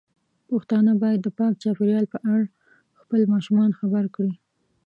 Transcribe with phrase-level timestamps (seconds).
[0.49, 2.45] پښتانه بايد د پاک چاپیریال په اړه
[3.01, 4.33] خپل ماشومان خبر کړي.